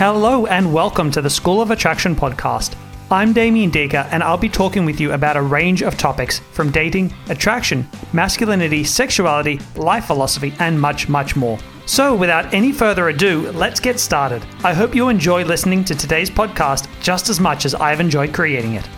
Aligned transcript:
Hello 0.00 0.46
and 0.46 0.72
welcome 0.72 1.10
to 1.10 1.20
the 1.20 1.28
School 1.28 1.60
of 1.60 1.70
Attraction 1.70 2.16
podcast. 2.16 2.74
I'm 3.10 3.34
Damien 3.34 3.70
Diga 3.70 4.08
and 4.10 4.22
I'll 4.22 4.38
be 4.38 4.48
talking 4.48 4.86
with 4.86 4.98
you 4.98 5.12
about 5.12 5.36
a 5.36 5.42
range 5.42 5.82
of 5.82 5.98
topics 5.98 6.38
from 6.38 6.70
dating, 6.70 7.12
attraction, 7.28 7.86
masculinity, 8.14 8.82
sexuality, 8.82 9.60
life 9.76 10.06
philosophy, 10.06 10.54
and 10.58 10.80
much, 10.80 11.10
much 11.10 11.36
more. 11.36 11.58
So, 11.84 12.14
without 12.14 12.54
any 12.54 12.72
further 12.72 13.10
ado, 13.10 13.52
let's 13.52 13.78
get 13.78 14.00
started. 14.00 14.42
I 14.64 14.72
hope 14.72 14.94
you 14.94 15.10
enjoy 15.10 15.44
listening 15.44 15.84
to 15.84 15.94
today's 15.94 16.30
podcast 16.30 16.88
just 17.02 17.28
as 17.28 17.38
much 17.38 17.66
as 17.66 17.74
I've 17.74 18.00
enjoyed 18.00 18.32
creating 18.32 18.76
it. 18.76 18.88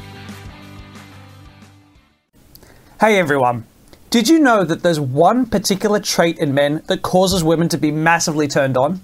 Hey 3.00 3.18
everyone. 3.18 3.66
Did 4.10 4.28
you 4.28 4.38
know 4.38 4.62
that 4.62 4.84
there's 4.84 5.00
one 5.00 5.46
particular 5.46 5.98
trait 5.98 6.38
in 6.38 6.54
men 6.54 6.84
that 6.86 7.02
causes 7.02 7.42
women 7.42 7.68
to 7.70 7.76
be 7.76 7.90
massively 7.90 8.46
turned 8.46 8.76
on? 8.76 9.00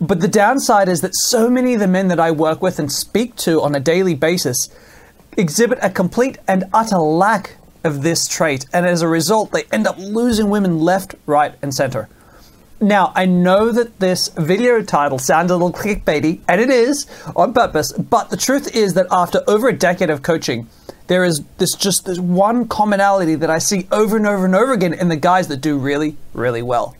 But 0.00 0.20
the 0.20 0.28
downside 0.28 0.88
is 0.88 1.00
that 1.00 1.14
so 1.14 1.50
many 1.50 1.74
of 1.74 1.80
the 1.80 1.88
men 1.88 2.08
that 2.08 2.20
I 2.20 2.30
work 2.30 2.62
with 2.62 2.78
and 2.78 2.90
speak 2.90 3.34
to 3.36 3.60
on 3.62 3.74
a 3.74 3.80
daily 3.80 4.14
basis 4.14 4.68
exhibit 5.36 5.78
a 5.82 5.90
complete 5.90 6.38
and 6.46 6.64
utter 6.72 6.98
lack 6.98 7.56
of 7.84 8.02
this 8.02 8.26
trait, 8.26 8.66
and 8.72 8.86
as 8.86 9.02
a 9.02 9.08
result, 9.08 9.52
they 9.52 9.64
end 9.72 9.86
up 9.86 9.96
losing 9.98 10.50
women 10.50 10.78
left, 10.80 11.14
right, 11.26 11.54
and 11.62 11.74
center. 11.74 12.08
Now, 12.80 13.12
I 13.16 13.24
know 13.26 13.72
that 13.72 13.98
this 13.98 14.28
video 14.28 14.82
title 14.82 15.18
sounds 15.18 15.50
a 15.50 15.56
little 15.56 15.72
clickbaity, 15.72 16.40
and 16.48 16.60
it 16.60 16.70
is 16.70 17.06
on 17.34 17.52
purpose, 17.52 17.92
but 17.92 18.30
the 18.30 18.36
truth 18.36 18.74
is 18.74 18.94
that 18.94 19.06
after 19.10 19.42
over 19.48 19.68
a 19.68 19.76
decade 19.76 20.10
of 20.10 20.22
coaching, 20.22 20.68
there 21.08 21.24
is 21.24 21.42
this 21.58 21.74
just 21.74 22.04
this 22.04 22.20
one 22.20 22.68
commonality 22.68 23.34
that 23.34 23.50
I 23.50 23.58
see 23.58 23.88
over 23.90 24.16
and 24.16 24.26
over 24.26 24.44
and 24.44 24.54
over 24.54 24.72
again 24.72 24.94
in 24.94 25.08
the 25.08 25.16
guys 25.16 25.48
that 25.48 25.60
do 25.60 25.76
really, 25.76 26.16
really 26.34 26.62
well. 26.62 26.94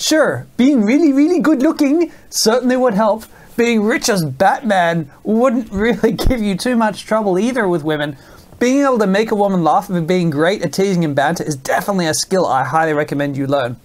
Sure, 0.00 0.46
being 0.56 0.82
really, 0.82 1.12
really 1.12 1.40
good 1.40 1.62
looking 1.62 2.10
certainly 2.30 2.74
would 2.74 2.94
help. 2.94 3.24
Being 3.54 3.82
rich 3.84 4.08
as 4.08 4.24
Batman 4.24 5.10
wouldn't 5.22 5.70
really 5.72 6.12
give 6.12 6.40
you 6.40 6.56
too 6.56 6.74
much 6.74 7.04
trouble 7.04 7.38
either 7.38 7.68
with 7.68 7.84
women. 7.84 8.16
Being 8.58 8.80
able 8.80 8.98
to 8.98 9.06
make 9.06 9.30
a 9.30 9.34
woman 9.34 9.62
laugh 9.62 9.90
and 9.90 10.08
being 10.08 10.30
great 10.30 10.62
at 10.62 10.72
teasing 10.72 11.04
and 11.04 11.14
banter 11.14 11.44
is 11.44 11.54
definitely 11.54 12.06
a 12.06 12.14
skill 12.14 12.46
I 12.46 12.64
highly 12.64 12.94
recommend 12.94 13.36
you 13.36 13.46
learn. 13.46 13.76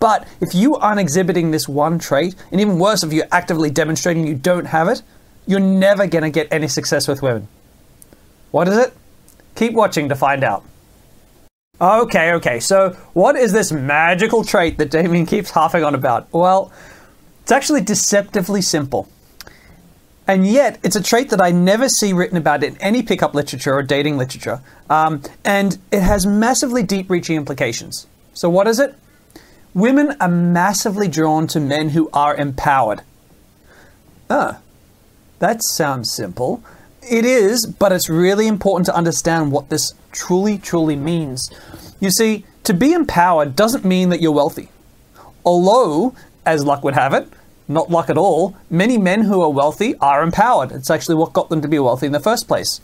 But 0.00 0.26
if 0.40 0.56
you 0.56 0.74
aren't 0.74 0.98
exhibiting 0.98 1.52
this 1.52 1.68
one 1.68 2.00
trait, 2.00 2.34
and 2.50 2.60
even 2.60 2.80
worse, 2.80 3.04
if 3.04 3.12
you're 3.12 3.28
actively 3.30 3.70
demonstrating 3.70 4.26
you 4.26 4.34
don't 4.34 4.66
have 4.66 4.88
it, 4.88 5.02
you're 5.46 5.60
never 5.60 6.08
going 6.08 6.24
to 6.24 6.30
get 6.30 6.48
any 6.50 6.66
success 6.66 7.06
with 7.06 7.22
women. 7.22 7.46
What 8.50 8.66
is 8.66 8.76
it? 8.76 8.92
Keep 9.54 9.74
watching 9.74 10.08
to 10.08 10.16
find 10.16 10.42
out. 10.42 10.64
Okay, 11.80 12.32
okay, 12.34 12.60
so 12.60 12.90
what 13.14 13.34
is 13.34 13.52
this 13.52 13.72
magical 13.72 14.44
trait 14.44 14.78
that 14.78 14.90
Damien 14.90 15.26
keeps 15.26 15.50
harping 15.50 15.82
on 15.82 15.94
about? 15.94 16.32
Well, 16.32 16.72
it's 17.42 17.50
actually 17.50 17.80
deceptively 17.80 18.62
simple. 18.62 19.08
And 20.26 20.46
yet, 20.46 20.78
it's 20.82 20.96
a 20.96 21.02
trait 21.02 21.30
that 21.30 21.42
I 21.42 21.50
never 21.50 21.88
see 21.88 22.12
written 22.12 22.38
about 22.38 22.62
in 22.62 22.78
any 22.78 23.02
pickup 23.02 23.34
literature 23.34 23.74
or 23.74 23.82
dating 23.82 24.16
literature. 24.16 24.62
Um, 24.88 25.20
and 25.44 25.76
it 25.90 26.00
has 26.00 26.26
massively 26.26 26.82
deep 26.82 27.10
reaching 27.10 27.36
implications. 27.36 28.06
So, 28.32 28.48
what 28.48 28.66
is 28.66 28.78
it? 28.78 28.94
Women 29.74 30.16
are 30.20 30.28
massively 30.28 31.08
drawn 31.08 31.46
to 31.48 31.60
men 31.60 31.90
who 31.90 32.08
are 32.12 32.34
empowered. 32.34 33.02
Ah, 34.30 34.60
that 35.40 35.62
sounds 35.62 36.10
simple. 36.10 36.64
It 37.10 37.26
is, 37.26 37.66
but 37.66 37.92
it's 37.92 38.08
really 38.08 38.46
important 38.46 38.86
to 38.86 38.94
understand 38.94 39.52
what 39.52 39.68
this 39.68 39.92
truly, 40.10 40.56
truly 40.56 40.96
means. 40.96 41.50
You 42.00 42.10
see, 42.10 42.44
to 42.64 42.72
be 42.72 42.92
empowered 42.92 43.54
doesn't 43.54 43.84
mean 43.84 44.08
that 44.08 44.22
you're 44.22 44.32
wealthy. 44.32 44.70
Although, 45.44 46.14
as 46.46 46.64
luck 46.64 46.82
would 46.82 46.94
have 46.94 47.12
it, 47.12 47.28
not 47.68 47.90
luck 47.90 48.08
at 48.08 48.16
all, 48.16 48.56
many 48.70 48.96
men 48.96 49.22
who 49.22 49.42
are 49.42 49.50
wealthy 49.50 49.96
are 49.96 50.22
empowered. 50.22 50.72
It's 50.72 50.90
actually 50.90 51.16
what 51.16 51.34
got 51.34 51.50
them 51.50 51.60
to 51.60 51.68
be 51.68 51.78
wealthy 51.78 52.06
in 52.06 52.12
the 52.12 52.20
first 52.20 52.48
place. 52.48 52.80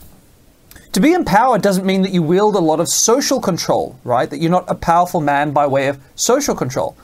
To 0.93 1.01
be 1.01 1.13
empowered 1.13 1.63
doesn't 1.63 1.87
mean 1.87 2.03
that 2.03 2.13
you 2.13 2.23
wield 2.23 2.57
a 2.57 2.61
lot 2.61 2.81
of 2.81 2.89
social 2.89 3.41
control, 3.41 3.99
right? 4.05 4.29
That 4.29 4.41
you're 4.41 4.51
not 4.51 4.71
a 4.71 4.75
powerful 4.75 5.21
man 5.21 5.53
by 5.53 5.67
way 5.67 5.89
of 5.89 5.99
social 6.15 6.55
control. 6.55 6.97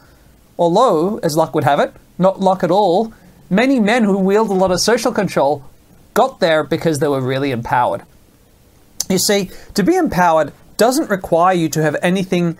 Although, 0.58 1.18
as 1.18 1.36
luck 1.36 1.54
would 1.54 1.64
have 1.64 1.80
it, 1.80 1.94
not 2.18 2.40
luck 2.40 2.62
at 2.62 2.70
all, 2.70 3.12
many 3.48 3.80
men 3.80 4.04
who 4.04 4.18
wield 4.18 4.50
a 4.50 4.54
lot 4.54 4.70
of 4.70 4.80
social 4.80 5.12
control 5.12 5.64
got 6.16 6.40
there 6.40 6.64
because 6.64 6.98
they 6.98 7.06
were 7.06 7.20
really 7.20 7.50
empowered. 7.52 8.02
You 9.08 9.18
see, 9.18 9.50
to 9.74 9.84
be 9.84 9.94
empowered 9.94 10.52
doesn't 10.78 11.10
require 11.10 11.54
you 11.54 11.68
to 11.68 11.82
have 11.82 11.94
anything 12.02 12.58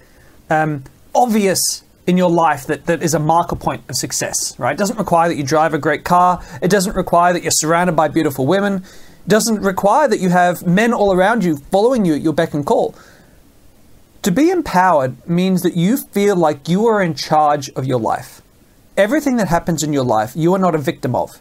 um, 0.50 0.84
obvious 1.14 1.82
in 2.06 2.18
your 2.18 2.30
life 2.30 2.66
that, 2.66 2.84
that 2.86 3.02
is 3.02 3.14
a 3.14 3.18
marker 3.18 3.56
point 3.56 3.82
of 3.88 3.96
success, 3.96 4.56
right? 4.58 4.72
It 4.72 4.78
doesn't 4.78 4.98
require 4.98 5.28
that 5.28 5.36
you 5.36 5.42
drive 5.42 5.74
a 5.74 5.78
great 5.78 6.04
car. 6.04 6.44
It 6.62 6.70
doesn't 6.70 6.94
require 6.94 7.32
that 7.32 7.42
you're 7.42 7.50
surrounded 7.50 7.96
by 7.96 8.08
beautiful 8.08 8.46
women. 8.46 8.74
It 8.76 9.28
doesn't 9.28 9.62
require 9.62 10.06
that 10.06 10.20
you 10.20 10.28
have 10.28 10.64
men 10.64 10.92
all 10.92 11.12
around 11.12 11.42
you 11.42 11.56
following 11.56 12.04
you 12.04 12.14
at 12.14 12.20
your 12.20 12.34
beck 12.34 12.54
and 12.54 12.64
call. 12.64 12.94
To 14.22 14.30
be 14.30 14.50
empowered 14.50 15.26
means 15.26 15.62
that 15.62 15.76
you 15.76 15.96
feel 15.96 16.36
like 16.36 16.68
you 16.68 16.86
are 16.86 17.02
in 17.02 17.14
charge 17.14 17.70
of 17.70 17.86
your 17.86 17.98
life. 17.98 18.42
Everything 18.96 19.36
that 19.36 19.48
happens 19.48 19.82
in 19.82 19.92
your 19.94 20.04
life, 20.04 20.32
you 20.36 20.52
are 20.54 20.58
not 20.58 20.74
a 20.74 20.78
victim 20.78 21.14
of. 21.14 21.40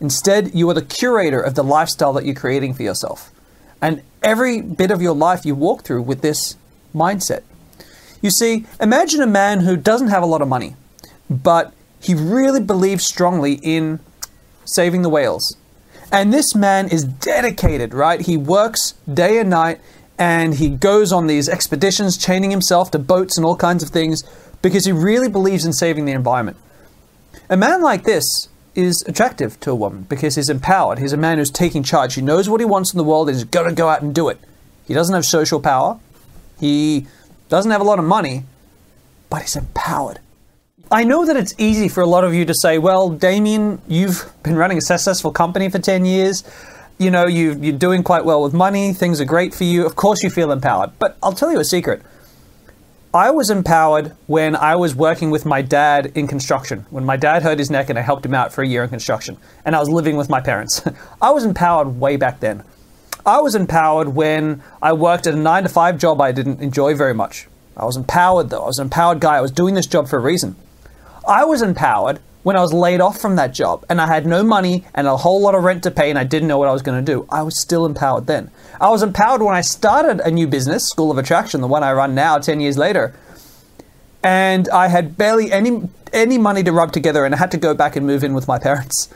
Instead, 0.00 0.54
you 0.54 0.68
are 0.70 0.74
the 0.74 0.82
curator 0.82 1.40
of 1.40 1.54
the 1.54 1.64
lifestyle 1.64 2.12
that 2.14 2.24
you're 2.24 2.34
creating 2.34 2.74
for 2.74 2.82
yourself. 2.82 3.30
And 3.82 4.02
every 4.22 4.60
bit 4.60 4.90
of 4.90 5.02
your 5.02 5.14
life 5.14 5.44
you 5.44 5.54
walk 5.54 5.82
through 5.82 6.02
with 6.02 6.22
this 6.22 6.56
mindset. 6.94 7.42
You 8.22 8.30
see, 8.30 8.66
imagine 8.80 9.20
a 9.20 9.26
man 9.26 9.60
who 9.60 9.76
doesn't 9.76 10.08
have 10.08 10.22
a 10.22 10.26
lot 10.26 10.42
of 10.42 10.48
money, 10.48 10.76
but 11.28 11.72
he 12.00 12.14
really 12.14 12.60
believes 12.60 13.06
strongly 13.06 13.54
in 13.62 14.00
saving 14.64 15.02
the 15.02 15.08
whales. 15.08 15.56
And 16.12 16.32
this 16.32 16.54
man 16.54 16.88
is 16.88 17.04
dedicated, 17.04 17.94
right? 17.94 18.20
He 18.20 18.36
works 18.36 18.94
day 19.12 19.38
and 19.38 19.50
night 19.50 19.80
and 20.18 20.54
he 20.54 20.68
goes 20.68 21.12
on 21.12 21.26
these 21.26 21.48
expeditions, 21.48 22.18
chaining 22.18 22.50
himself 22.50 22.90
to 22.90 22.98
boats 22.98 23.36
and 23.36 23.46
all 23.46 23.56
kinds 23.56 23.82
of 23.82 23.90
things 23.90 24.22
because 24.60 24.84
he 24.84 24.92
really 24.92 25.28
believes 25.28 25.64
in 25.64 25.72
saving 25.72 26.04
the 26.04 26.12
environment. 26.12 26.58
A 27.48 27.56
man 27.56 27.80
like 27.80 28.04
this 28.04 28.48
is 28.74 29.02
attractive 29.06 29.58
to 29.60 29.70
a 29.70 29.74
woman 29.74 30.02
because 30.08 30.36
he's 30.36 30.48
empowered. 30.48 30.98
He's 30.98 31.12
a 31.12 31.16
man 31.16 31.38
who's 31.38 31.50
taking 31.50 31.82
charge. 31.82 32.14
He 32.14 32.22
knows 32.22 32.48
what 32.48 32.60
he 32.60 32.64
wants 32.64 32.92
in 32.92 32.98
the 32.98 33.04
world 33.04 33.28
and 33.28 33.36
he's 33.36 33.44
going 33.44 33.68
to 33.68 33.74
go 33.74 33.88
out 33.88 34.02
and 34.02 34.14
do 34.14 34.28
it. 34.28 34.38
He 34.86 34.94
doesn't 34.94 35.14
have 35.14 35.24
social 35.24 35.60
power. 35.60 35.98
He 36.58 37.06
doesn't 37.48 37.70
have 37.70 37.80
a 37.80 37.84
lot 37.84 37.98
of 37.98 38.04
money, 38.04 38.44
but 39.28 39.42
he's 39.42 39.56
empowered. 39.56 40.20
I 40.90 41.04
know 41.04 41.24
that 41.24 41.36
it's 41.36 41.54
easy 41.58 41.88
for 41.88 42.00
a 42.00 42.06
lot 42.06 42.24
of 42.24 42.34
you 42.34 42.44
to 42.44 42.54
say, 42.54 42.78
well, 42.78 43.10
Damien, 43.10 43.80
you've 43.86 44.32
been 44.42 44.56
running 44.56 44.78
a 44.78 44.80
successful 44.80 45.32
company 45.32 45.68
for 45.68 45.78
10 45.78 46.04
years. 46.04 46.44
You 46.98 47.10
know, 47.10 47.26
you, 47.26 47.54
you're 47.54 47.78
doing 47.78 48.02
quite 48.02 48.24
well 48.24 48.42
with 48.42 48.52
money. 48.52 48.92
Things 48.92 49.20
are 49.20 49.24
great 49.24 49.54
for 49.54 49.64
you. 49.64 49.86
Of 49.86 49.96
course, 49.96 50.22
you 50.22 50.30
feel 50.30 50.52
empowered. 50.52 50.90
But 50.98 51.16
I'll 51.22 51.32
tell 51.32 51.50
you 51.50 51.60
a 51.60 51.64
secret. 51.64 52.02
I 53.12 53.32
was 53.32 53.50
empowered 53.50 54.14
when 54.28 54.54
I 54.54 54.76
was 54.76 54.94
working 54.94 55.32
with 55.32 55.44
my 55.44 55.62
dad 55.62 56.12
in 56.14 56.28
construction. 56.28 56.86
When 56.90 57.04
my 57.04 57.16
dad 57.16 57.42
hurt 57.42 57.58
his 57.58 57.68
neck 57.68 57.90
and 57.90 57.98
I 57.98 58.02
helped 58.02 58.24
him 58.24 58.34
out 58.34 58.52
for 58.52 58.62
a 58.62 58.66
year 58.68 58.84
in 58.84 58.88
construction, 58.88 59.36
and 59.64 59.74
I 59.74 59.80
was 59.80 59.88
living 59.88 60.16
with 60.16 60.30
my 60.30 60.40
parents. 60.40 60.80
I 61.20 61.32
was 61.32 61.44
empowered 61.44 61.98
way 61.98 62.16
back 62.16 62.38
then. 62.38 62.62
I 63.26 63.40
was 63.40 63.56
empowered 63.56 64.10
when 64.10 64.62
I 64.80 64.92
worked 64.92 65.26
at 65.26 65.34
a 65.34 65.36
nine 65.36 65.64
to 65.64 65.68
five 65.68 65.98
job 65.98 66.20
I 66.20 66.30
didn't 66.30 66.60
enjoy 66.60 66.94
very 66.94 67.12
much. 67.12 67.48
I 67.76 67.84
was 67.84 67.96
empowered 67.96 68.50
though. 68.50 68.62
I 68.62 68.66
was 68.68 68.78
an 68.78 68.86
empowered 68.86 69.18
guy. 69.18 69.38
I 69.38 69.40
was 69.40 69.50
doing 69.50 69.74
this 69.74 69.88
job 69.88 70.06
for 70.06 70.16
a 70.16 70.20
reason. 70.20 70.54
I 71.26 71.44
was 71.44 71.62
empowered 71.62 72.20
when 72.44 72.54
I 72.54 72.60
was 72.60 72.72
laid 72.72 73.00
off 73.00 73.20
from 73.20 73.34
that 73.36 73.52
job 73.52 73.84
and 73.88 74.00
I 74.00 74.06
had 74.06 74.24
no 74.24 74.44
money 74.44 74.84
and 74.94 75.08
a 75.08 75.16
whole 75.16 75.40
lot 75.40 75.56
of 75.56 75.64
rent 75.64 75.82
to 75.82 75.90
pay 75.90 76.10
and 76.10 76.18
I 76.18 76.24
didn't 76.24 76.46
know 76.46 76.58
what 76.58 76.68
I 76.68 76.72
was 76.72 76.82
going 76.82 77.04
to 77.04 77.12
do. 77.12 77.26
I 77.28 77.42
was 77.42 77.60
still 77.60 77.84
empowered 77.84 78.28
then. 78.28 78.52
I 78.80 78.88
was 78.88 79.02
empowered 79.02 79.42
when 79.42 79.54
I 79.54 79.60
started 79.60 80.20
a 80.20 80.30
new 80.30 80.46
business, 80.46 80.88
School 80.88 81.10
of 81.10 81.18
Attraction, 81.18 81.60
the 81.60 81.66
one 81.66 81.82
I 81.82 81.92
run 81.92 82.14
now 82.14 82.38
10 82.38 82.60
years 82.60 82.78
later. 82.78 83.14
And 84.22 84.68
I 84.70 84.88
had 84.88 85.18
barely 85.18 85.52
any 85.52 85.88
any 86.12 86.38
money 86.38 86.62
to 86.64 86.72
rub 86.72 86.90
together 86.90 87.24
and 87.24 87.34
I 87.34 87.38
had 87.38 87.52
to 87.52 87.56
go 87.56 87.72
back 87.72 87.94
and 87.94 88.06
move 88.06 88.24
in 88.24 88.34
with 88.34 88.48
my 88.48 88.58
parents. 88.58 89.08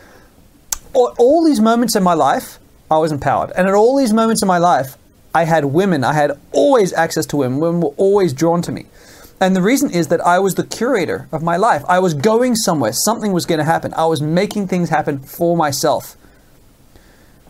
All, 0.92 1.12
all 1.18 1.44
these 1.44 1.60
moments 1.60 1.96
in 1.96 2.02
my 2.02 2.14
life, 2.14 2.58
I 2.90 2.98
was 2.98 3.10
empowered. 3.10 3.50
And 3.56 3.66
at 3.66 3.74
all 3.74 3.96
these 3.96 4.12
moments 4.12 4.42
in 4.42 4.48
my 4.48 4.58
life, 4.58 4.96
I 5.34 5.44
had 5.44 5.64
women. 5.64 6.04
I 6.04 6.12
had 6.12 6.38
always 6.52 6.92
access 6.92 7.26
to 7.26 7.36
women. 7.36 7.58
Women 7.58 7.80
were 7.80 7.94
always 7.96 8.32
drawn 8.32 8.62
to 8.62 8.70
me. 8.70 8.86
And 9.40 9.56
the 9.56 9.62
reason 9.62 9.90
is 9.90 10.08
that 10.08 10.20
I 10.20 10.38
was 10.38 10.54
the 10.54 10.64
curator 10.64 11.28
of 11.32 11.42
my 11.42 11.56
life. 11.56 11.82
I 11.88 11.98
was 11.98 12.14
going 12.14 12.54
somewhere. 12.54 12.92
Something 12.92 13.32
was 13.32 13.46
going 13.46 13.58
to 13.58 13.64
happen. 13.64 13.92
I 13.94 14.06
was 14.06 14.22
making 14.22 14.68
things 14.68 14.90
happen 14.90 15.18
for 15.18 15.56
myself. 15.56 16.16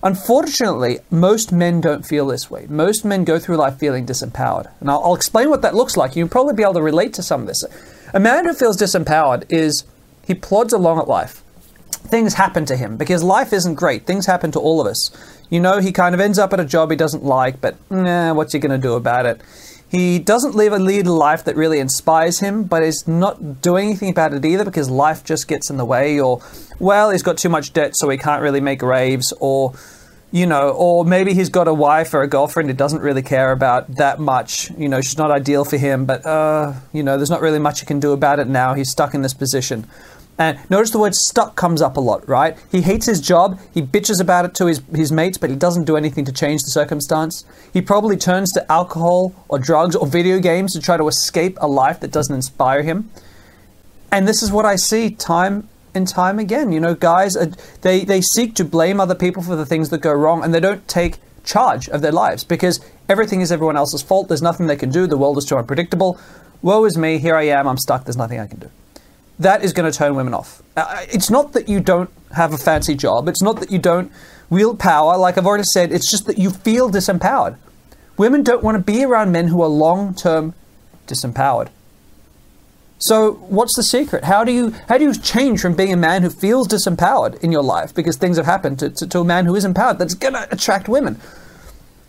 Unfortunately, 0.04 0.98
most 1.10 1.50
men 1.50 1.80
don't 1.80 2.04
feel 2.04 2.26
this 2.26 2.50
way. 2.50 2.66
Most 2.68 3.06
men 3.06 3.24
go 3.24 3.38
through 3.38 3.56
life 3.56 3.78
feeling 3.78 4.04
disempowered. 4.04 4.70
And 4.80 4.90
I'll, 4.90 5.02
I'll 5.02 5.14
explain 5.14 5.48
what 5.48 5.62
that 5.62 5.74
looks 5.74 5.96
like. 5.96 6.14
You'll 6.14 6.28
probably 6.28 6.52
be 6.52 6.62
able 6.62 6.74
to 6.74 6.82
relate 6.82 7.14
to 7.14 7.22
some 7.22 7.40
of 7.40 7.46
this. 7.46 7.64
A 8.12 8.20
man 8.20 8.44
who 8.44 8.52
feels 8.52 8.76
disempowered 8.76 9.44
is 9.48 9.84
he 10.26 10.34
plods 10.34 10.74
along 10.74 10.98
at 10.98 11.08
life. 11.08 11.42
Things 11.90 12.34
happen 12.34 12.66
to 12.66 12.76
him 12.76 12.98
because 12.98 13.22
life 13.22 13.50
isn't 13.54 13.76
great. 13.76 14.06
Things 14.06 14.26
happen 14.26 14.52
to 14.52 14.60
all 14.60 14.78
of 14.78 14.86
us. 14.86 15.10
You 15.48 15.58
know, 15.58 15.78
he 15.78 15.90
kind 15.90 16.14
of 16.14 16.20
ends 16.20 16.38
up 16.38 16.52
at 16.52 16.60
a 16.60 16.66
job 16.66 16.90
he 16.90 16.96
doesn't 16.96 17.24
like, 17.24 17.62
but 17.62 17.76
nah, 17.90 18.34
what's 18.34 18.52
he 18.52 18.58
going 18.58 18.78
to 18.78 18.78
do 18.78 18.94
about 18.94 19.24
it? 19.24 19.40
He 19.88 20.18
doesn't 20.18 20.54
live 20.54 20.72
a 20.72 20.78
lead 20.78 21.06
life 21.06 21.44
that 21.44 21.56
really 21.56 21.78
inspires 21.78 22.40
him, 22.40 22.64
but 22.64 22.82
is 22.82 23.06
not 23.06 23.62
doing 23.62 23.86
anything 23.86 24.10
about 24.10 24.34
it 24.34 24.44
either 24.44 24.64
because 24.64 24.90
life 24.90 25.24
just 25.24 25.46
gets 25.46 25.70
in 25.70 25.76
the 25.76 25.84
way, 25.84 26.20
or, 26.20 26.42
well, 26.78 27.10
he's 27.10 27.22
got 27.22 27.38
too 27.38 27.48
much 27.48 27.72
debt 27.72 27.96
so 27.96 28.08
he 28.08 28.18
can't 28.18 28.42
really 28.42 28.60
make 28.60 28.82
raves, 28.82 29.32
or, 29.38 29.72
you 30.34 30.46
know, 30.46 30.70
or 30.70 31.04
maybe 31.04 31.32
he's 31.32 31.48
got 31.48 31.68
a 31.68 31.72
wife 31.72 32.12
or 32.12 32.22
a 32.22 32.26
girlfriend 32.26 32.68
he 32.68 32.74
doesn't 32.74 33.02
really 33.02 33.22
care 33.22 33.52
about 33.52 33.86
that 33.94 34.18
much. 34.18 34.68
You 34.76 34.88
know, 34.88 35.00
she's 35.00 35.16
not 35.16 35.30
ideal 35.30 35.64
for 35.64 35.76
him, 35.76 36.06
but, 36.06 36.26
uh, 36.26 36.72
you 36.92 37.04
know, 37.04 37.16
there's 37.16 37.30
not 37.30 37.40
really 37.40 37.60
much 37.60 37.78
he 37.78 37.86
can 37.86 38.00
do 38.00 38.10
about 38.10 38.40
it 38.40 38.48
now. 38.48 38.74
He's 38.74 38.90
stuck 38.90 39.14
in 39.14 39.22
this 39.22 39.32
position. 39.32 39.86
And 40.36 40.58
notice 40.68 40.90
the 40.90 40.98
word 40.98 41.14
stuck 41.14 41.54
comes 41.54 41.80
up 41.80 41.96
a 41.96 42.00
lot, 42.00 42.28
right? 42.28 42.58
He 42.72 42.80
hates 42.80 43.06
his 43.06 43.20
job, 43.20 43.60
he 43.72 43.80
bitches 43.80 44.20
about 44.20 44.44
it 44.44 44.56
to 44.56 44.66
his, 44.66 44.82
his 44.92 45.12
mates, 45.12 45.38
but 45.38 45.50
he 45.50 45.56
doesn't 45.56 45.84
do 45.84 45.96
anything 45.96 46.24
to 46.24 46.32
change 46.32 46.64
the 46.64 46.70
circumstance. 46.70 47.44
He 47.72 47.80
probably 47.80 48.16
turns 48.16 48.50
to 48.54 48.72
alcohol 48.72 49.32
or 49.46 49.60
drugs 49.60 49.94
or 49.94 50.04
video 50.04 50.40
games 50.40 50.72
to 50.72 50.80
try 50.80 50.96
to 50.96 51.06
escape 51.06 51.56
a 51.60 51.68
life 51.68 52.00
that 52.00 52.10
doesn't 52.10 52.34
inspire 52.34 52.82
him. 52.82 53.08
And 54.10 54.26
this 54.26 54.42
is 54.42 54.50
what 54.50 54.64
I 54.64 54.74
see 54.74 55.10
time 55.10 55.68
and 55.94 56.06
time 56.06 56.38
again. 56.38 56.72
You 56.72 56.80
know, 56.80 56.94
guys, 56.94 57.36
are, 57.36 57.50
they, 57.82 58.04
they 58.04 58.20
seek 58.20 58.54
to 58.56 58.64
blame 58.64 59.00
other 59.00 59.14
people 59.14 59.42
for 59.42 59.56
the 59.56 59.66
things 59.66 59.90
that 59.90 59.98
go 59.98 60.12
wrong 60.12 60.42
and 60.42 60.52
they 60.52 60.60
don't 60.60 60.86
take 60.88 61.18
charge 61.44 61.88
of 61.88 62.00
their 62.00 62.12
lives 62.12 62.44
because 62.44 62.80
everything 63.08 63.40
is 63.40 63.52
everyone 63.52 63.76
else's 63.76 64.02
fault. 64.02 64.28
There's 64.28 64.42
nothing 64.42 64.66
they 64.66 64.76
can 64.76 64.90
do. 64.90 65.06
The 65.06 65.18
world 65.18 65.38
is 65.38 65.44
too 65.44 65.56
unpredictable. 65.56 66.18
Woe 66.62 66.84
is 66.84 66.96
me. 66.96 67.18
Here 67.18 67.36
I 67.36 67.44
am. 67.44 67.68
I'm 67.68 67.78
stuck. 67.78 68.04
There's 68.04 68.16
nothing 68.16 68.40
I 68.40 68.46
can 68.46 68.58
do 68.58 68.70
that 69.38 69.64
is 69.64 69.72
going 69.72 69.90
to 69.90 69.96
turn 69.96 70.14
women 70.14 70.34
off. 70.34 70.62
Uh, 70.76 71.04
it's 71.12 71.30
not 71.30 71.52
that 71.52 71.68
you 71.68 71.80
don't 71.80 72.10
have 72.34 72.52
a 72.52 72.58
fancy 72.58 72.94
job. 72.94 73.28
It's 73.28 73.42
not 73.42 73.60
that 73.60 73.70
you 73.70 73.78
don't 73.78 74.12
wield 74.50 74.78
power. 74.78 75.16
Like 75.16 75.38
I've 75.38 75.46
already 75.46 75.64
said, 75.64 75.92
it's 75.92 76.10
just 76.10 76.26
that 76.26 76.38
you 76.38 76.50
feel 76.50 76.90
disempowered. 76.90 77.56
Women 78.16 78.42
don't 78.42 78.62
want 78.62 78.76
to 78.76 78.82
be 78.82 79.04
around 79.04 79.32
men 79.32 79.48
who 79.48 79.60
are 79.62 79.68
long 79.68 80.14
term 80.14 80.54
disempowered. 81.06 81.68
So 83.04 83.34
what's 83.50 83.76
the 83.76 83.82
secret? 83.82 84.24
How 84.24 84.44
do 84.44 84.50
you 84.50 84.70
how 84.88 84.96
do 84.96 85.04
you 85.04 85.14
change 85.14 85.60
from 85.60 85.74
being 85.74 85.92
a 85.92 85.96
man 85.96 86.22
who 86.22 86.30
feels 86.30 86.66
disempowered 86.66 87.38
in 87.44 87.52
your 87.52 87.62
life 87.62 87.94
because 87.94 88.16
things 88.16 88.38
have 88.38 88.46
happened 88.46 88.78
to, 88.78 88.88
to, 88.88 89.06
to 89.06 89.18
a 89.20 89.24
man 89.24 89.44
who 89.44 89.54
is 89.54 89.66
empowered 89.66 89.98
that's 89.98 90.14
going 90.14 90.32
to 90.32 90.50
attract 90.50 90.88
women? 90.88 91.20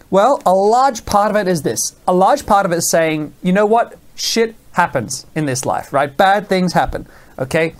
Well, 0.10 0.42
a 0.46 0.54
large 0.54 1.06
part 1.06 1.32
of 1.32 1.36
it 1.36 1.50
is 1.50 1.64
this. 1.64 1.98
A 2.08 2.14
large 2.14 2.46
part 2.46 2.66
of 2.66 2.72
it 2.72 2.78
is 2.78 2.90
saying, 2.90 3.34
you 3.44 3.52
know 3.52 3.66
what? 3.66 3.98
Shit 4.16 4.56
happens 4.72 5.26
in 5.36 5.46
this 5.48 5.66
life, 5.66 5.92
right? 5.92 6.16
Bad 6.16 6.48
things 6.48 6.72
happen, 6.72 7.08
okay? 7.38 7.76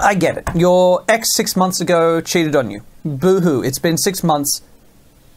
I 0.00 0.14
get 0.14 0.38
it. 0.38 0.48
Your 0.54 1.04
ex 1.06 1.28
six 1.34 1.54
months 1.54 1.82
ago 1.82 2.22
cheated 2.22 2.56
on 2.56 2.70
you. 2.70 2.80
Boo 3.04 3.40
hoo. 3.40 3.62
It's 3.62 3.78
been 3.78 3.98
six 3.98 4.24
months. 4.24 4.62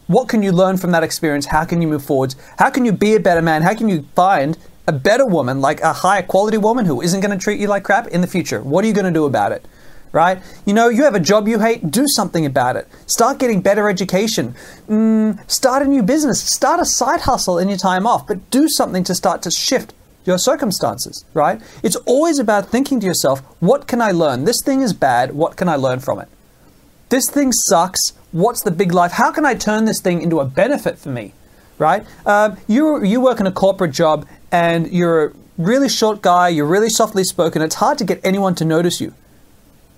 What 0.06 0.30
can 0.30 0.42
you 0.42 0.50
learn 0.50 0.78
from 0.78 0.92
that 0.92 1.02
experience? 1.02 1.44
How 1.44 1.66
can 1.66 1.82
you 1.82 1.88
move 1.88 2.06
forward? 2.06 2.34
How 2.58 2.70
can 2.70 2.86
you 2.86 2.92
be 2.92 3.14
a 3.14 3.20
better 3.20 3.42
man? 3.42 3.60
How 3.60 3.74
can 3.74 3.90
you 3.90 4.06
find 4.14 4.56
a 4.86 4.92
better 4.92 5.26
woman, 5.26 5.60
like 5.60 5.80
a 5.80 5.92
higher 5.92 6.22
quality 6.22 6.58
woman 6.58 6.86
who 6.86 7.00
isn't 7.00 7.20
going 7.20 7.36
to 7.36 7.42
treat 7.42 7.60
you 7.60 7.68
like 7.68 7.84
crap 7.84 8.06
in 8.08 8.20
the 8.20 8.26
future? 8.26 8.60
What 8.62 8.84
are 8.84 8.88
you 8.88 8.94
going 8.94 9.06
to 9.06 9.12
do 9.12 9.24
about 9.24 9.52
it? 9.52 9.66
Right? 10.10 10.42
You 10.66 10.74
know, 10.74 10.88
you 10.88 11.04
have 11.04 11.14
a 11.14 11.20
job 11.20 11.48
you 11.48 11.58
hate, 11.58 11.90
do 11.90 12.06
something 12.06 12.44
about 12.44 12.76
it. 12.76 12.86
Start 13.06 13.38
getting 13.38 13.62
better 13.62 13.88
education. 13.88 14.54
Mm, 14.86 15.50
start 15.50 15.82
a 15.82 15.86
new 15.86 16.02
business. 16.02 16.42
Start 16.42 16.80
a 16.80 16.84
side 16.84 17.22
hustle 17.22 17.58
in 17.58 17.68
your 17.68 17.78
time 17.78 18.06
off, 18.06 18.26
but 18.26 18.50
do 18.50 18.68
something 18.68 19.04
to 19.04 19.14
start 19.14 19.40
to 19.42 19.50
shift 19.50 19.94
your 20.24 20.38
circumstances, 20.38 21.24
right? 21.32 21.60
It's 21.82 21.96
always 21.96 22.38
about 22.38 22.68
thinking 22.68 23.00
to 23.00 23.06
yourself, 23.06 23.40
what 23.60 23.86
can 23.86 24.02
I 24.02 24.12
learn? 24.12 24.44
This 24.44 24.60
thing 24.62 24.82
is 24.82 24.92
bad. 24.92 25.32
What 25.32 25.56
can 25.56 25.68
I 25.68 25.76
learn 25.76 26.00
from 26.00 26.20
it? 26.20 26.28
This 27.08 27.28
thing 27.30 27.52
sucks. 27.52 28.12
What's 28.32 28.62
the 28.62 28.70
big 28.70 28.92
life? 28.92 29.12
How 29.12 29.32
can 29.32 29.44
I 29.44 29.54
turn 29.54 29.84
this 29.84 30.00
thing 30.00 30.22
into 30.22 30.40
a 30.40 30.44
benefit 30.44 30.98
for 30.98 31.08
me, 31.08 31.32
right? 31.78 32.04
Um, 32.24 32.56
you, 32.68 33.02
you 33.02 33.20
work 33.20 33.40
in 33.40 33.46
a 33.46 33.52
corporate 33.52 33.92
job 33.92 34.26
and 34.52 34.92
you're 34.92 35.24
a 35.24 35.32
really 35.56 35.88
short 35.88 36.22
guy, 36.22 36.48
you're 36.48 36.66
really 36.66 36.90
softly 36.90 37.24
spoken. 37.24 37.62
It's 37.62 37.76
hard 37.76 37.98
to 37.98 38.04
get 38.04 38.20
anyone 38.22 38.54
to 38.56 38.64
notice 38.64 39.00
you, 39.00 39.14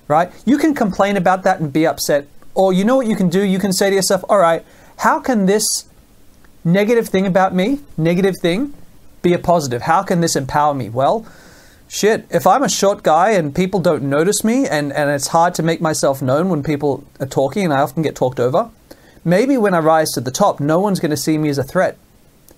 right? 0.09 0.31
You 0.47 0.57
can 0.57 0.75
complain 0.75 1.17
about 1.17 1.43
that 1.43 1.61
and 1.61 1.73
be 1.73 1.87
upset. 1.87 2.29
Or 2.55 2.73
you 2.73 2.85
know 2.85 2.95
what 2.97 3.09
you 3.09 3.17
can 3.17 3.29
do? 3.29 3.43
You 3.43 3.59
can 3.59 3.73
say 3.73 3.91
to 3.91 3.97
yourself, 3.97 4.25
all 4.29 4.39
right, 4.39 4.65
how 4.99 5.19
can 5.19 5.47
this 5.47 5.67
negative 6.65 7.09
thing 7.09 7.27
about 7.27 7.53
me, 7.53 7.81
negative 7.97 8.35
thing, 8.41 8.73
be 9.23 9.33
a 9.33 9.39
positive? 9.39 9.83
How 9.83 10.05
can 10.05 10.21
this 10.21 10.37
empower 10.37 10.73
me? 10.73 10.89
Well, 10.89 11.27
shit, 11.89 12.27
if 12.31 12.47
I'm 12.47 12.63
a 12.63 12.69
short 12.69 13.03
guy 13.03 13.33
and 13.33 13.53
people 13.53 13.81
don't 13.81 14.05
notice 14.05 14.45
me 14.45 14.69
and, 14.69 14.93
and 14.93 15.11
it's 15.11 15.29
hard 15.29 15.55
to 15.57 15.65
make 15.65 15.81
myself 15.81 16.23
known 16.23 16.49
when 16.49 16.63
people 16.63 17.05
are 17.19 17.27
talking 17.27 17.65
and 17.65 17.73
I 17.73 17.81
often 17.81 18.05
get 18.05 18.15
talked 18.15 18.39
over, 18.39 18.71
maybe 19.25 19.57
when 19.57 19.75
I 19.75 19.81
rise 19.81 20.13
to 20.13 20.21
the 20.21 20.31
top, 20.31 20.61
no 20.61 20.79
one's 20.79 21.01
going 21.01 21.11
to 21.11 21.17
see 21.17 21.39
me 21.39 21.49
as 21.49 21.59
a 21.59 21.65
threat. 21.65 21.99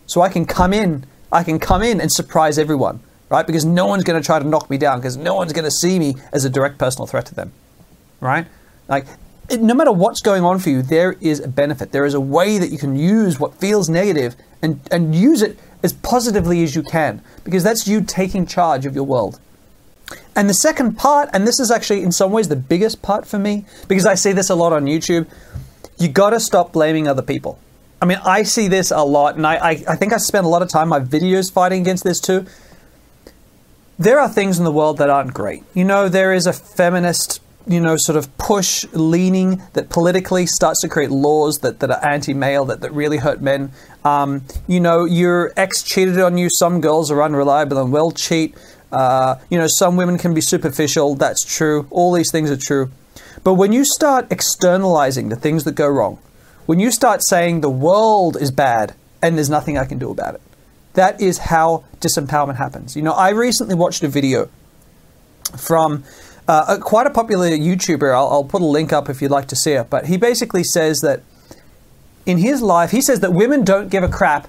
So 0.05 0.21
I 0.21 0.29
can 0.29 0.45
come 0.45 0.75
in, 0.75 1.07
I 1.33 1.43
can 1.43 1.59
come 1.59 1.83
in 1.83 2.01
and 2.01 2.11
surprise 2.11 2.59
everyone, 2.59 3.01
right? 3.29 3.47
Because 3.47 3.65
no 3.65 3.87
one's 3.87 4.05
going 4.05 4.21
to 4.21 4.25
try 4.25 4.39
to 4.39 4.47
knock 4.47 4.71
me 4.71 4.79
down 4.79 4.99
because 4.99 5.17
no 5.17 5.35
one's 5.35 5.53
going 5.53 5.65
to 5.65 5.71
see 5.71 5.99
me 5.99 6.15
as 6.33 6.45
a 6.45 6.51
direct 6.51 6.79
personal 6.79 7.07
threat 7.07 7.27
to 7.27 7.35
them, 7.35 7.53
right? 8.21 8.47
Like, 8.89 9.07
it, 9.49 9.61
no 9.61 9.75
matter 9.75 9.93
what's 9.93 10.21
going 10.21 10.45
on 10.45 10.59
for 10.59 10.71
you, 10.71 10.83
there 10.83 11.13
is 11.21 11.41
a 11.41 11.49
benefit. 11.49 11.93
There 11.93 12.05
is 12.05 12.15
a 12.15 12.21
way 12.21 12.59
that 12.59 12.71
you 12.71 12.79
can 12.79 12.97
use 12.97 13.39
what 13.39 13.55
feels 13.55 13.89
negative 13.89 14.37
and, 14.63 14.81
and 14.91 15.15
use 15.15 15.43
it 15.43 15.59
as 15.83 15.93
positively 15.93 16.63
as 16.63 16.75
you 16.75 16.83
can, 16.83 17.23
because 17.45 17.63
that's 17.63 17.87
you 17.87 18.01
taking 18.01 18.47
charge 18.47 18.87
of 18.87 18.95
your 18.95 19.05
world. 19.05 19.39
And 20.35 20.49
the 20.49 20.55
second 20.55 20.97
part, 20.97 21.29
and 21.33 21.47
this 21.47 21.59
is 21.61 21.71
actually 21.71 22.03
in 22.03 22.13
some 22.13 22.31
ways 22.31 22.49
the 22.49 22.57
biggest 22.57 23.03
part 23.03 23.27
for 23.27 23.39
me, 23.39 23.67
because 23.89 24.07
I 24.07 24.15
see 24.15 24.33
this 24.33 24.51
a 24.51 24.55
lot 24.55 24.73
on 24.73 24.85
YouTube, 24.85 25.27
you 25.99 26.09
gotta 26.09 26.41
stop 26.41 26.73
blaming 26.73 27.09
other 27.09 27.23
people. 27.23 27.59
I 28.01 28.07
mean, 28.07 28.19
I 28.25 28.43
see 28.43 28.69
this 28.69 28.91
a 28.91 29.03
lot, 29.03 29.37
and 29.37 29.47
I, 29.47 29.57
I, 29.57 29.71
I 29.89 29.97
think 29.97 30.13
I 30.13 30.19
spend 30.19 30.45
a 30.45 30.49
lot 30.49 30.63
of 30.63 30.69
time 30.69 30.89
my 30.89 31.01
videos 31.01 31.51
fighting 31.51 31.81
against 31.81 32.05
this 32.05 32.21
too. 32.21 32.47
There 33.99 34.21
are 34.21 34.29
things 34.29 34.59
in 34.59 34.65
the 34.65 34.73
world 34.73 34.99
that 34.99 35.09
aren't 35.09 35.33
great. 35.33 35.65
You 35.73 35.85
know, 35.85 36.09
there 36.09 36.35
is 36.35 36.47
a 36.47 36.53
feminist 36.53 37.41
you 37.67 37.81
know, 37.81 37.97
sort 37.97 38.17
of 38.17 38.37
push 38.39 38.85
leaning 38.93 39.61
that 39.73 39.91
politically 39.91 40.47
starts 40.47 40.81
to 40.83 40.89
create 40.89 41.11
laws 41.11 41.59
that, 41.59 41.81
that 41.81 41.91
are 41.91 42.05
anti 42.05 42.33
male, 42.33 42.65
that, 42.67 42.81
that 42.81 42.93
really 42.93 43.17
hurt 43.17 43.41
men. 43.41 43.73
Um, 44.05 44.45
you 44.69 44.79
know, 44.79 45.05
your 45.05 45.53
ex 45.57 45.83
cheated 45.83 46.21
on 46.21 46.39
you. 46.39 46.49
Some 46.49 46.81
girls 46.81 47.11
are 47.11 47.23
unreliable 47.23 47.79
and 47.79 47.93
will 47.93 48.13
cheat. 48.13 48.55
Uh, 48.93 49.37
you 49.51 49.59
know, 49.59 49.67
some 49.67 49.97
women 49.97 50.17
can 50.17 50.33
be 50.33 50.41
superficial. 50.41 51.17
That's 51.17 51.45
true. 51.45 51.89
All 51.91 52.13
these 52.13 52.31
things 52.31 52.51
are 52.51 52.57
true. 52.57 52.93
But 53.43 53.55
when 53.55 53.73
you 53.73 53.85
start 53.85 54.31
externalizing 54.31 55.29
the 55.29 55.37
things 55.37 55.65
that 55.65 55.75
go 55.75 55.89
wrong, 55.89 56.19
when 56.67 56.81
you 56.81 56.91
start 56.91 57.23
saying 57.23 57.61
the 57.61 57.71
world 57.71 58.37
is 58.41 58.51
bad 58.51 58.95
and 59.23 59.37
there's 59.37 59.51
nothing 59.51 59.79
I 59.79 59.85
can 59.85 59.99
do 59.99 60.11
about 60.11 60.35
it, 60.35 60.43
that 60.95 61.21
is 61.21 61.39
how 61.39 61.85
disempowerment 62.01 62.57
happens. 62.57 62.97
You 62.97 63.03
know, 63.03 63.13
I 63.13 63.31
recently 63.31 63.75
watched 63.75 64.03
a 64.03 64.09
video 64.09 64.49
from 65.57 66.05
uh, 66.49 66.79
quite 66.81 67.07
a 67.07 67.11
popular 67.11 67.49
YouTuber. 67.49 68.15
I'll, 68.15 68.29
I'll 68.29 68.45
put 68.45 68.63
a 68.63 68.67
link 68.67 68.93
up 68.93 69.09
if 69.09 69.23
you'd 69.23 69.31
like 69.31 69.49
to 69.49 69.57
see 69.57 69.73
it. 69.73 69.91
But 69.91 70.07
he 70.07 70.17
basically 70.17 70.65
says 70.65 71.01
that 71.01 71.23
in 72.25 72.39
his 72.39 72.63
life, 72.63 72.91
he 72.91 73.01
says 73.01 73.21
that 73.21 73.33
women 73.33 73.65
don't 73.65 73.89
give 73.89 74.03
a 74.03 74.09
crap 74.09 74.49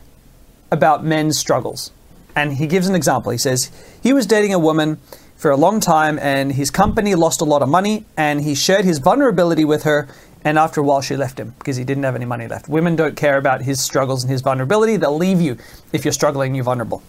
about 0.72 1.04
men's 1.04 1.38
struggles. 1.38 1.92
And 2.36 2.54
he 2.54 2.68
gives 2.68 2.88
an 2.88 2.96
example. 2.96 3.32
He 3.32 3.38
says 3.38 3.72
he 4.02 4.14
was 4.14 4.26
dating 4.26 4.54
a 4.54 4.60
woman 4.60 5.00
for 5.38 5.52
a 5.52 5.58
long 5.58 5.80
time 5.80 6.18
and 6.20 6.54
his 6.54 6.72
company 6.72 7.14
lost 7.14 7.42
a 7.42 7.46
lot 7.46 7.62
of 7.62 7.70
money 7.70 8.06
and 8.16 8.42
he 8.42 8.56
shared 8.56 8.86
his 8.86 8.98
vulnerability 8.98 9.64
with 9.64 9.84
her 9.84 10.08
and 10.48 10.58
after 10.58 10.80
a 10.80 10.84
while 10.84 11.02
she 11.02 11.18
left 11.18 11.38
him 11.38 11.54
because 11.60 11.76
he 11.76 11.84
didn't 11.84 12.04
have 12.04 12.16
any 12.16 12.24
money 12.24 12.48
left. 12.48 12.70
Women 12.70 12.96
don't 12.96 13.18
care 13.18 13.38
about 13.38 13.64
his 13.64 13.84
struggles 13.84 14.24
and 14.24 14.32
his 14.32 14.40
vulnerability. 14.40 14.96
They'll 14.96 15.18
leave 15.18 15.42
you 15.42 15.58
if 15.92 16.06
you're 16.06 16.14
struggling 16.14 16.56
you're 16.56 16.64
vulnerable. 16.64 17.04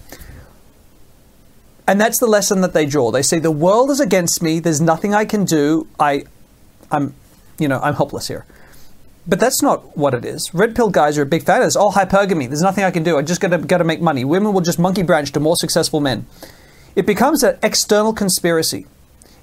And 1.86 2.00
that's 2.00 2.18
the 2.18 2.26
lesson 2.26 2.62
that 2.62 2.72
they 2.72 2.84
draw. 2.84 3.12
They 3.12 3.22
say 3.22 3.38
the 3.38 3.52
world 3.52 3.92
is 3.92 4.00
against 4.00 4.42
me. 4.42 4.58
There's 4.58 4.80
nothing 4.80 5.14
I 5.14 5.24
can 5.24 5.44
do. 5.44 5.86
I, 6.00 6.24
I'm, 6.90 7.14
you 7.60 7.68
know, 7.68 7.78
I'm 7.78 7.94
helpless 7.94 8.26
here. 8.26 8.44
But 9.24 9.38
that's 9.38 9.62
not 9.62 9.96
what 9.96 10.14
it 10.14 10.24
is. 10.24 10.52
Red 10.52 10.74
pill 10.74 10.90
guys 10.90 11.16
are 11.16 11.22
a 11.22 11.26
big 11.26 11.44
fan 11.44 11.62
of 11.62 11.68
this. 11.68 11.76
Oh, 11.76 11.90
hypergamy. 11.90 12.48
There's 12.48 12.60
nothing 12.60 12.82
I 12.82 12.90
can 12.90 13.04
do. 13.04 13.18
I 13.18 13.22
just 13.22 13.40
got 13.40 13.50
to 13.50 13.58
got 13.58 13.78
to 13.78 13.84
make 13.84 14.00
money. 14.00 14.24
Women 14.24 14.52
will 14.52 14.62
just 14.62 14.80
monkey 14.80 15.04
branch 15.04 15.30
to 15.32 15.38
more 15.38 15.54
successful 15.54 16.00
men. 16.00 16.26
It 16.96 17.06
becomes 17.06 17.44
an 17.44 17.56
external 17.62 18.12
conspiracy. 18.12 18.86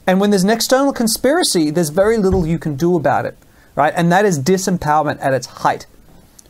And 0.06 0.20
when 0.20 0.32
there's 0.32 0.44
an 0.44 0.50
external 0.50 0.92
conspiracy, 0.92 1.72
there's 1.72 1.90
very 1.90 2.18
little 2.18 2.46
you 2.46 2.60
can 2.60 2.76
do 2.76 2.98
about 2.98 3.26
it, 3.26 3.38
right? 3.76 3.94
And 3.96 4.12
that 4.12 4.26
is 4.26 4.40
disempowerment 4.40 5.20
at 5.22 5.34
its 5.34 5.48
height. 5.48 5.86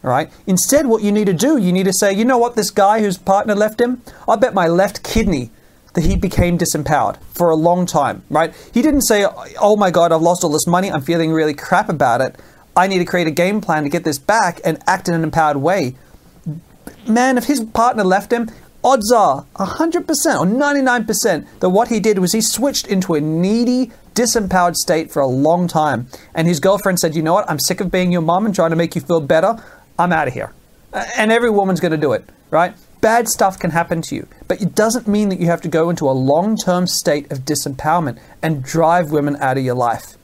right? 0.02 0.30
Instead, 0.46 0.86
what 0.86 1.02
you 1.02 1.12
need 1.12 1.26
to 1.26 1.34
do, 1.34 1.58
you 1.58 1.74
need 1.74 1.86
to 1.86 1.94
say, 1.94 2.14
you 2.14 2.26
know 2.26 2.38
what, 2.38 2.56
this 2.56 2.70
guy 2.70 3.00
whose 3.02 3.18
partner 3.18 3.56
left 3.56 3.82
him, 3.82 4.02
I 4.28 4.36
bet 4.36 4.54
my 4.54 4.68
left 4.68 5.04
kidney 5.04 5.50
that 5.94 6.04
he 6.04 6.16
became 6.16 6.58
disempowered 6.58 7.18
for 7.34 7.50
a 7.50 7.56
long 7.56 7.86
time, 7.86 8.24
right? 8.30 8.54
He 8.74 8.82
didn't 8.82 9.02
say, 9.02 9.26
oh 9.60 9.76
my 9.76 9.90
God, 9.90 10.12
I've 10.12 10.22
lost 10.22 10.44
all 10.44 10.52
this 10.52 10.68
money. 10.68 10.92
I'm 10.92 11.02
feeling 11.02 11.32
really 11.32 11.54
crap 11.54 11.90
about 11.90 12.22
it. 12.22 12.36
I 12.76 12.88
need 12.88 13.00
to 13.00 13.06
create 13.06 13.28
a 13.28 13.32
game 13.32 13.62
plan 13.62 13.84
to 13.84 13.90
get 13.90 14.04
this 14.04 14.20
back 14.20 14.60
and 14.66 14.78
act 14.86 15.08
in 15.08 15.14
an 15.14 15.24
empowered 15.24 15.58
way. 15.58 15.96
Man, 17.08 17.38
if 17.38 17.46
his 17.46 17.62
partner 17.62 18.04
left 18.04 18.32
him, 18.34 18.52
odds 18.84 19.12
are 19.12 19.46
100% 19.56 20.00
or 20.00 20.46
99% 20.46 21.48
that 21.62 21.70
what 21.70 21.88
he 21.88 22.00
did 22.00 22.20
was 22.20 22.34
he 22.34 22.42
switched 22.42 22.88
into 22.88 23.14
a 23.16 23.22
needy, 23.22 23.92
disempowered 24.16 24.76
state 24.76 25.12
for 25.12 25.22
a 25.22 25.28
long 25.28 25.68
time. 25.68 26.08
And 26.34 26.48
his 26.48 26.60
girlfriend 26.60 27.00
said, 27.00 27.16
You 27.16 27.22
know 27.22 27.34
what? 27.34 27.50
I'm 27.50 27.60
sick 27.60 27.82
of 27.82 27.92
being 27.92 28.12
your 28.12 28.22
mom 28.22 28.46
and 28.46 28.56
trying 28.56 28.72
to 28.72 28.76
make 28.76 28.96
you 28.96 29.02
feel 29.02 29.22
better. 29.22 29.62
I'm 30.00 30.12
out 30.12 30.28
of 30.28 30.34
here. 30.34 30.54
And 31.18 31.32
every 31.32 31.50
woman's 31.50 31.80
going 31.80 31.92
to 31.92 31.98
do 31.98 32.14
it, 32.14 32.28
right? 32.50 32.74
Bad 33.02 33.28
stuff 33.28 33.60
can 33.60 33.72
happen 33.72 34.02
to 34.04 34.16
you, 34.16 34.28
but 34.48 34.62
it 34.62 34.74
doesn't 34.74 35.08
mean 35.08 35.30
that 35.30 35.40
you 35.40 35.48
have 35.48 35.62
to 35.62 35.68
go 35.68 35.90
into 35.90 36.10
a 36.10 36.12
long 36.12 36.58
term 36.58 36.88
state 36.88 37.32
of 37.32 37.40
disempowerment 37.40 38.20
and 38.42 38.64
drive 38.64 39.12
women 39.12 39.36
out 39.36 39.58
of 39.58 39.64
your 39.64 39.76
life. 39.76 40.18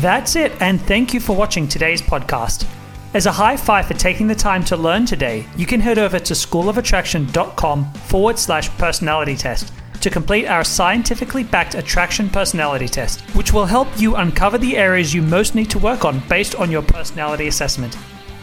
That's 0.00 0.36
it, 0.36 0.52
and 0.62 0.80
thank 0.80 1.12
you 1.12 1.18
for 1.18 1.34
watching 1.34 1.66
today's 1.66 2.00
podcast. 2.00 2.66
As 3.14 3.24
a 3.24 3.32
high 3.32 3.56
five 3.56 3.86
for 3.86 3.94
taking 3.94 4.26
the 4.26 4.34
time 4.34 4.62
to 4.64 4.76
learn 4.76 5.06
today, 5.06 5.46
you 5.56 5.64
can 5.64 5.80
head 5.80 5.98
over 5.98 6.18
to 6.18 6.34
schoolofattraction.com 6.34 7.92
forward 7.94 8.38
slash 8.38 8.68
personality 8.76 9.34
test 9.34 9.72
to 10.02 10.10
complete 10.10 10.46
our 10.46 10.62
scientifically 10.62 11.42
backed 11.42 11.74
attraction 11.74 12.28
personality 12.28 12.86
test, 12.86 13.22
which 13.34 13.52
will 13.52 13.64
help 13.64 13.88
you 13.98 14.16
uncover 14.16 14.58
the 14.58 14.76
areas 14.76 15.14
you 15.14 15.22
most 15.22 15.54
need 15.54 15.70
to 15.70 15.78
work 15.78 16.04
on 16.04 16.20
based 16.28 16.54
on 16.56 16.70
your 16.70 16.82
personality 16.82 17.48
assessment. 17.48 17.96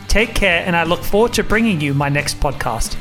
Take 0.08 0.34
care, 0.34 0.66
and 0.66 0.76
I 0.76 0.84
look 0.84 1.04
forward 1.04 1.34
to 1.34 1.44
bringing 1.44 1.80
you 1.80 1.94
my 1.94 2.10
next 2.10 2.40
podcast. 2.40 2.98